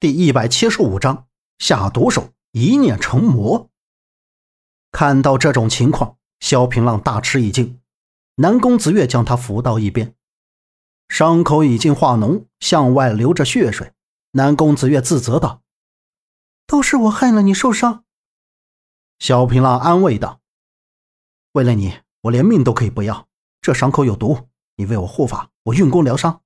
[0.00, 1.28] 第一百七十五章
[1.58, 3.68] 下毒手一念成魔。
[4.90, 7.78] 看到这种情况，萧平浪大吃一惊。
[8.36, 10.14] 南宫子月将他扶到一边，
[11.10, 13.92] 伤口已经化脓，向外流着血水。
[14.30, 15.60] 南宫子月自责道
[16.66, 18.04] ：“都是我害了你受伤。”
[19.20, 20.40] 萧平浪安慰道
[21.52, 23.28] ：“为了你，我连命都可以不要。
[23.60, 26.40] 这伤口有毒，你为我护法，我运功疗伤。”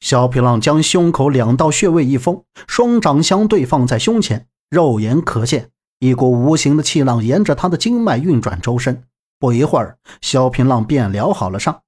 [0.00, 9.04] 萧平浪将胸口两道穴位一封，双掌相对放在胸前，肉眼可见一股无形的气浪沿着他的经脉运转周身。
[9.40, 11.82] 不一会儿，萧平浪便疗好了伤。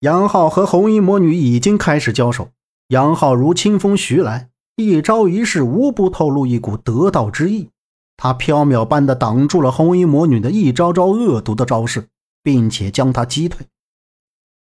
[0.00, 2.50] 杨浩和红衣魔女已经开始交手，
[2.88, 7.70] 杨浩如清风徐来，一招一式无不透露一股得道之意。
[8.16, 12.08] 他飘渺般的挡住了红衣魔女的一招招恶毒的招式，
[12.42, 13.66] 并且将她击退。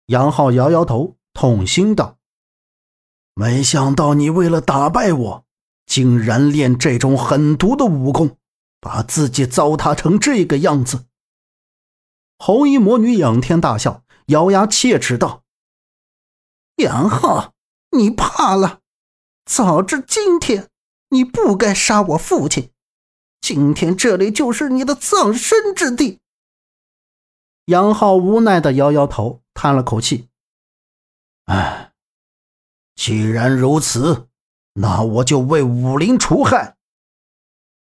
[0.07, 1.17] 杨浩摇摇头。
[1.45, 2.17] 痛心道
[3.37, 5.45] ：“没想到你为了打败我，
[5.85, 8.39] 竟然练这种狠毒的武功，
[8.81, 11.05] 把自己糟蹋成这个样子。”
[12.41, 15.43] 红衣魔女仰天大笑，咬牙切齿道
[16.81, 17.53] ：“杨浩，
[17.91, 18.81] 你怕了！
[19.45, 20.71] 早知今天，
[21.11, 22.71] 你不该杀我父亲。
[23.43, 26.21] 今天这里就是你的葬身之地。”
[27.67, 30.31] 杨浩无奈的摇摇头，叹了口气。
[31.47, 31.93] 唉，
[32.97, 34.29] 既然如此，
[34.75, 36.77] 那我就为武林除害。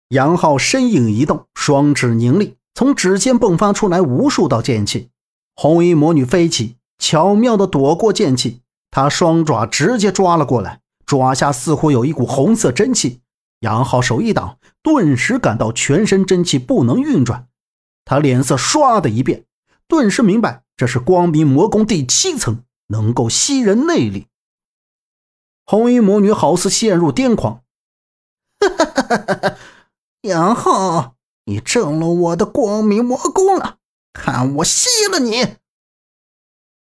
[0.09, 5.11] 杨浩身影一动，双指凝力，从指尖迸发出来无数道剑气。
[5.55, 13.21] 红衣魔女飞起，巧妙的躲过剑气，她双爪直接抓了过来，爪下似乎有一股红色真气。
[13.61, 17.49] 杨浩手一挡，顿时感到全身真气不能运转，
[18.05, 19.45] 他脸色唰的一变，
[19.89, 22.63] 顿时明白这是光明魔宫第七层。
[22.89, 24.27] 能够吸人内力，
[25.65, 27.63] 红衣魔女好似陷入癫狂。
[28.61, 29.59] 哈哈哈哈哈！
[30.23, 31.15] 杨浩，
[31.45, 33.79] 你中了我的光明魔功了，
[34.13, 35.57] 看我吸了你！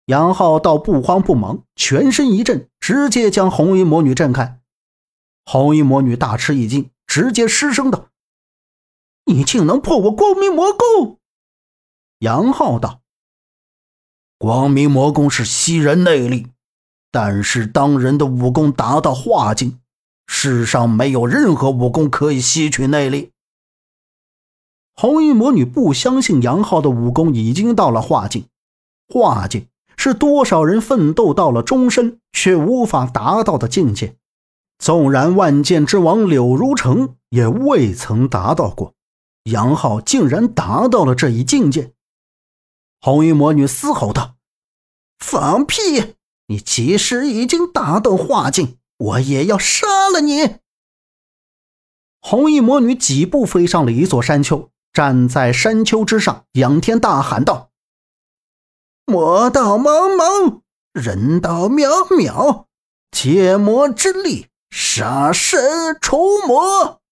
[0.06, 4.60] 杨浩倒不慌不忙，全身一震，直接将红衣魔女震开。
[5.46, 8.10] 红衣魔女大吃一惊，直接失声道
[9.24, 11.18] ：“你竟能破我光明魔功！”
[12.20, 13.00] 杨浩道。
[14.44, 16.48] 光明魔功是吸人内力，
[17.10, 19.78] 但是当人的武功达到化境，
[20.26, 23.30] 世上没有任何武功可以吸取内力。
[24.94, 28.44] 红衣魔女不相信杨浩的武功已经到了化境，
[29.08, 29.66] 化境
[29.96, 34.16] 是多少人奋斗到了终身却无法达到的境界，
[34.76, 38.92] 纵然万剑之王柳如成也未曾达到过，
[39.44, 41.92] 杨浩竟然达到了这一境界。
[43.04, 44.36] 红衣魔女嘶吼道。
[45.18, 46.14] 放屁！
[46.46, 50.56] 你即使已经达到化境，我也要杀了你！
[52.22, 57.68] 红衣魔女几步飞上了一座山丘，站在山丘之上，仰天大喊道
[59.04, 60.62] ：“魔道茫茫，
[60.94, 62.64] 人道渺渺，
[63.10, 67.02] 借魔之力，杀神除魔！”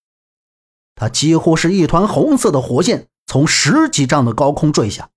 [0.96, 5.10] 他几乎是一团红色的火焰，从十几丈的高空坠下。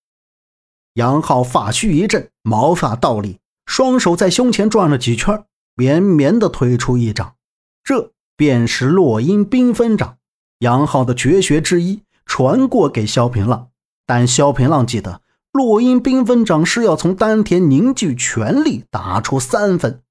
[0.95, 5.43] 杨浩发须一震，毛发倒立，双手在胸前转了几圈，
[5.75, 7.35] 绵绵的推出一掌，
[7.83, 10.17] 这便是落英缤纷掌。
[10.59, 13.67] 杨浩的绝学之一传过给萧平浪，
[14.05, 20.01] 但萧平浪记得落英缤纷掌是要从丹田凝聚全力打出三分，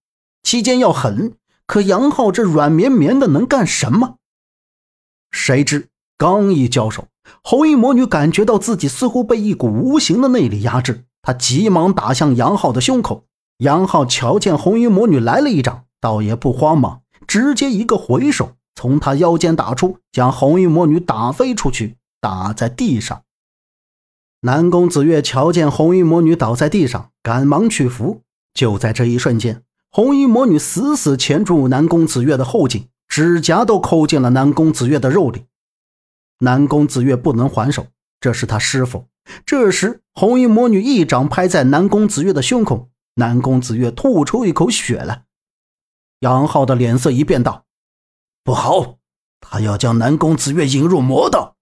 [0.42, 1.34] 期间要狠。
[1.66, 4.18] 可杨浩这软绵绵的能干什么？
[5.30, 7.08] 谁知刚一交手。
[7.42, 13.24] 红衣魔女感觉到自己似乎被一股无形的内力压制，她急忙打向杨浩的胸口。
[13.58, 23.22] 杨浩瞧见红衣魔女来了一掌，倒也不慌忙，直接一个回手，从她腰间打出，将红衣魔女打飞出去，打在地上。
[24.40, 28.20] 南宫子月瞧见红衣魔女倒在地上，赶忙去扶。
[28.52, 35.44] 就在这一瞬间，红衣魔女死死钳住南宫子月的后颈，指甲都抠进了南宫子月的肉里。
[36.38, 37.86] 南宫子月不能还手，
[38.20, 39.06] 这是他师傅。
[39.46, 45.24] 这时，红衣魔女一掌拍在南宫子月的胸口，南宫子月吐出一口血来。
[46.20, 47.64] 杨浩的脸色一变，道
[48.44, 48.98] ：“不好，
[49.40, 51.56] 他要将南宫子月引入魔道。”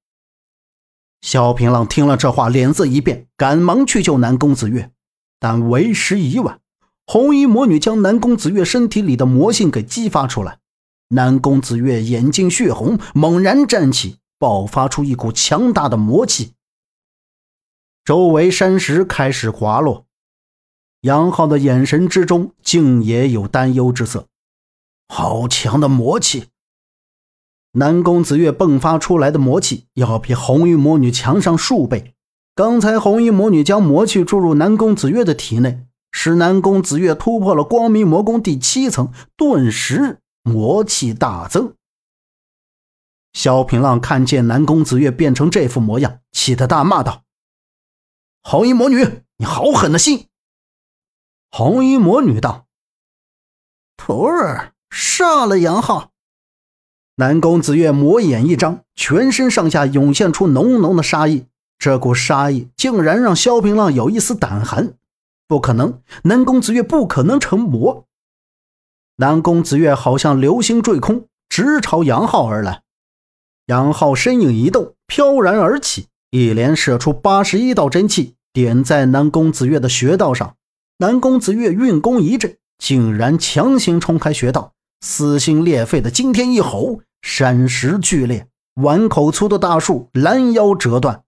[1.22, 4.90] 萧平浪听了这话，脸色一变，赶忙去救南宫子月，
[5.38, 6.60] 但为时已晚。
[7.06, 10.58] 红衣魔女将南宫子月身体里的魔性给激发出来，
[11.08, 14.18] 南宫子月眼睛血红，猛然站起。
[14.42, 16.54] 爆发出一股强大的魔气，
[18.04, 20.04] 周围山石开始滑落。
[21.02, 24.26] 杨浩的眼神之中竟也有担忧之色。
[25.06, 26.46] 好强的魔气！
[27.74, 32.12] 南宫子月迸发出来的魔气要比红衣魔女强上数倍。
[32.56, 41.74] 刚才红衣魔女将魔气注入南宫子月的体内，使南宫子月突破了光明魔宫第七层，顿时魔气大增。
[43.32, 47.24] 萧平浪看见南宫子月变成这副模样，气得大骂道
[48.42, 50.28] ：“红衣魔女，你好狠的心！”
[51.50, 52.66] 红衣魔女道
[53.96, 56.10] ：“徒儿，杀了杨浩。”
[57.16, 61.46] 南宫子月魔眼一张，全身上下涌现出浓浓的杀意。
[61.78, 64.94] 这股杀意竟然让萧平浪有一丝胆寒。
[65.46, 68.06] 不可能，南宫子月不可能成魔。
[69.16, 72.82] 南宫子月好像流星坠空，直朝杨浩而来。
[73.66, 80.56] 杨浩身影一动，飘然而起，一连射出八十一道真气，点在南宫子月的穴道上。
[80.98, 91.22] 南宫子月运功一震，竟然强行冲开穴道，撕心裂肺的惊天一吼，山石剧裂，碗口粗的大树拦腰折断。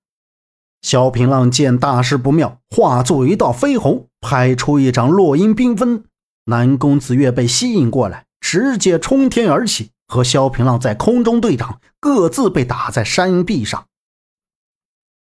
[0.82, 6.04] 萧平浪见大事不妙，化作一道飞鸿，拍出一掌，落英缤纷。
[6.46, 13.86] 南宫子月被吸引过来，直接冲天而起，和萧平浪在空中对掌，各自被打在山壁上。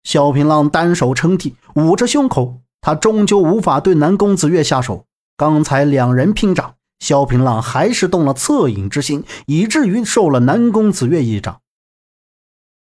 [0.04, 5.06] 萧平浪单手撑地，捂着胸口，他终究无法对南宫子月下手。
[5.38, 11.62] 刚才两人拼掌，萧平浪还是动了恻隐之心，以至于受了南宫子月一掌。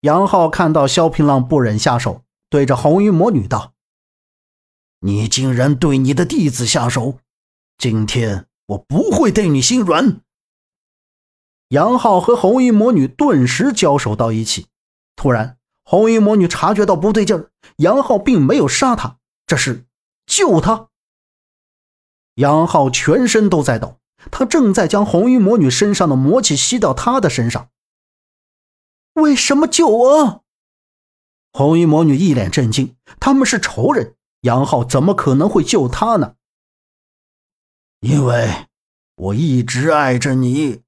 [0.01, 2.23] 杨浩看到萧平浪不忍下手。
[2.49, 3.73] 对着红衣魔女道
[5.03, 7.19] ：“你竟然对你的弟子下手，
[7.77, 10.21] 今天我不会对你心软。”
[11.69, 14.67] 杨浩和红衣魔女顿时交手到一起。
[15.17, 19.87] 突然，红衣魔女察觉到不对劲儿，杨浩并没有杀她，这是
[20.27, 20.89] 救他。
[22.35, 23.99] 杨浩全身都在抖，
[24.31, 27.71] 他正在将红衣魔女身上的魔气吸到他的身上。
[29.15, 30.45] 为什么救我？
[31.53, 36.35] 红衣魔女一脸震惊，他们是仇人，杨浩怎么可能会救她呢？
[38.01, 38.67] 因为
[39.15, 40.83] 我一直爱着你。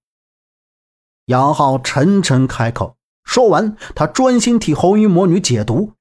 [1.28, 5.92] 杨浩沉沉开口，说完，他专心替红衣魔女解毒。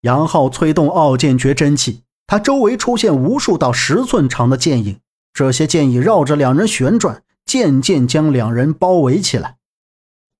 [0.00, 4.98] 杨浩催动傲剑诀真气，他周围出现无数道十寸长的剑影，
[5.34, 9.56] 这些剑影绕着两人旋转，渐渐将两人包围起来。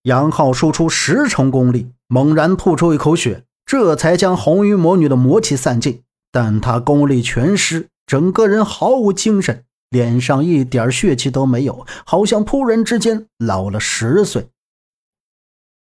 [0.05, 1.93] 杨浩输出十成功力。
[2.13, 6.03] 猛然吐出一口血，这才将红衣魔女的魔气散尽。
[6.33, 14.49] 但他功力全失，整个人毫无精神，脸上一点血气都没有，好像突然之间老了十岁。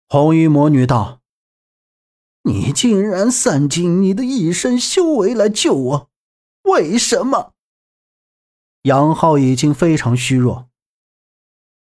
[0.09, 1.21] 红衣魔女道
[2.45, 6.11] ：“你竟然散尽你的一身修为来救我，
[6.65, 7.55] 为什么？”
[8.83, 10.69] 杨浩已经非常虚弱，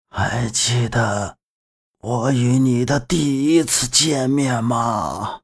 [0.09, 1.37] 还记得。
[1.99, 5.41] 我与你的第一次见面吗？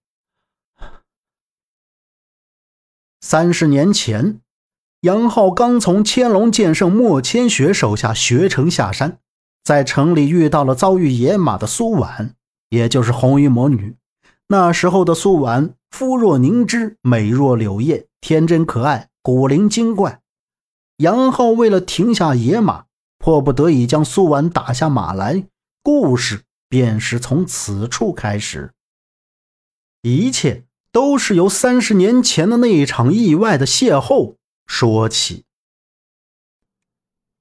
[3.20, 4.40] 三十年前，
[5.04, 9.18] 杨浩刚从千龙剑圣莫千雪手下学成下山，
[9.62, 12.36] 在城里遇到了遭遇野马的苏婉，
[12.70, 13.98] 也就是红衣魔女。
[14.48, 20.22] 那时候的苏婉，肤若凝脂，美若柳叶，天真可爱，古灵精怪。
[21.00, 22.86] 杨浩为了停下野马，
[23.18, 25.44] 迫不得已将苏婉打下马来。
[25.84, 28.72] 故事便是从此处开始，
[30.02, 35.46] 一切都是由三十年前的那一场意外的邂逅说起。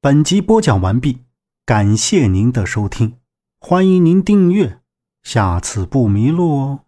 [0.01, 1.25] 本集播讲完毕，
[1.65, 3.19] 感谢您的收听，
[3.59, 4.81] 欢迎您订阅，
[5.23, 6.85] 下次不迷路哦。